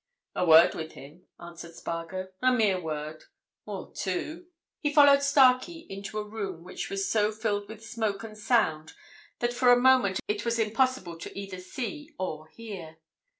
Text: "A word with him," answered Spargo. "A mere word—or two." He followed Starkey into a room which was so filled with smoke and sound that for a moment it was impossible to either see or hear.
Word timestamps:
"A 0.33 0.47
word 0.47 0.73
with 0.73 0.93
him," 0.93 1.27
answered 1.39 1.75
Spargo. 1.75 2.29
"A 2.41 2.51
mere 2.51 2.81
word—or 2.81 3.93
two." 3.93 4.47
He 4.79 4.91
followed 4.91 5.21
Starkey 5.21 5.85
into 5.91 6.17
a 6.17 6.27
room 6.27 6.63
which 6.63 6.89
was 6.89 7.07
so 7.07 7.31
filled 7.31 7.69
with 7.69 7.85
smoke 7.85 8.23
and 8.23 8.35
sound 8.35 8.93
that 9.41 9.53
for 9.53 9.71
a 9.71 9.79
moment 9.79 10.19
it 10.27 10.43
was 10.43 10.57
impossible 10.57 11.19
to 11.19 11.39
either 11.39 11.59
see 11.59 12.15
or 12.17 12.47
hear. 12.47 12.97